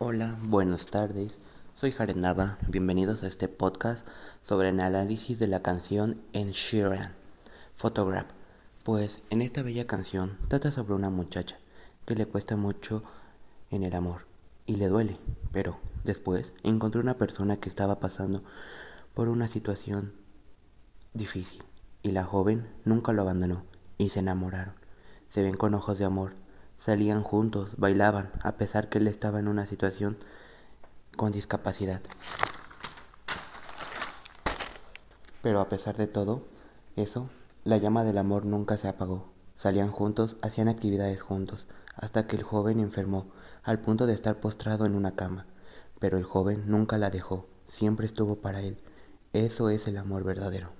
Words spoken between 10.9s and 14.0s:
una muchacha que le cuesta mucho en el